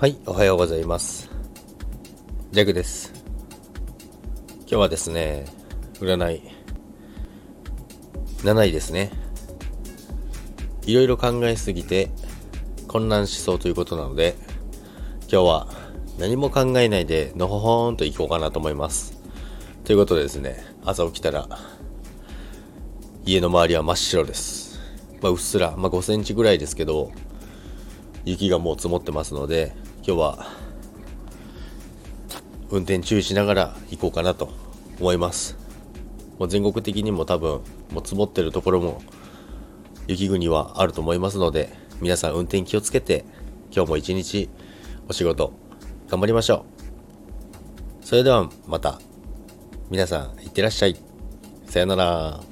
[0.00, 1.30] はい、おはようございます。
[2.52, 3.12] ジャグです。
[4.60, 5.44] 今日はですね、
[5.96, 6.42] 占い、
[8.38, 9.10] 7位ですね。
[10.86, 12.08] いろいろ考えすぎて
[12.88, 14.36] 混乱しそうということなので、
[15.30, 15.68] 今日は
[16.18, 19.20] 何も考えないでのほほーんと行こうかなと思います。
[19.84, 21.46] ということでですね、朝起きたら、
[23.26, 24.80] 家の周りは真っ白です。
[25.20, 27.12] まあ、うっすら、まあ、5センチぐらいですけど、
[28.24, 29.74] 雪がもう積もってますので、
[30.06, 30.46] 今日は
[32.70, 34.52] 運転注意しながら行こうかなと
[34.98, 35.56] 思います。
[36.38, 37.60] もう全国的にも多分
[37.92, 39.02] もう積もってるところも
[40.06, 43.24] 雪国はあると思いますので、皆さん運転気をつけて
[43.74, 44.48] 今日も一日
[45.08, 45.52] お仕事
[46.08, 46.64] 頑張りましょ
[48.02, 48.06] う。
[48.06, 49.00] それではまた
[49.90, 50.96] 皆さんいってらっしゃい。
[51.66, 52.49] さよなら。